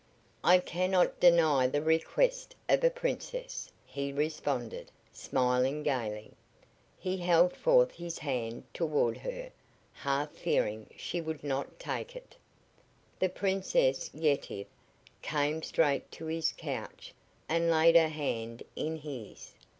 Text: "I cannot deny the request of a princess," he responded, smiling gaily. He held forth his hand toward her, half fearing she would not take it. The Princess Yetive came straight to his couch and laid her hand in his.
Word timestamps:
"I 0.43 0.57
cannot 0.57 1.19
deny 1.19 1.67
the 1.67 1.83
request 1.83 2.55
of 2.67 2.83
a 2.83 2.89
princess," 2.89 3.71
he 3.85 4.11
responded, 4.11 4.91
smiling 5.13 5.83
gaily. 5.83 6.31
He 6.97 7.17
held 7.17 7.55
forth 7.55 7.91
his 7.91 8.17
hand 8.17 8.63
toward 8.73 9.17
her, 9.17 9.51
half 9.93 10.31
fearing 10.31 10.89
she 10.97 11.21
would 11.21 11.43
not 11.43 11.77
take 11.77 12.15
it. 12.15 12.35
The 13.19 13.29
Princess 13.29 14.09
Yetive 14.11 14.65
came 15.21 15.61
straight 15.61 16.11
to 16.13 16.25
his 16.25 16.51
couch 16.57 17.13
and 17.47 17.69
laid 17.69 17.95
her 17.95 18.09
hand 18.09 18.63
in 18.75 18.95
his. 18.95 19.53